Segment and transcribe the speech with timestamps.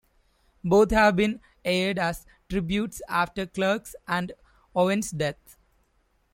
[0.63, 4.31] Both have been aired as tributes after Clark's and
[4.75, 5.57] Owens' deaths.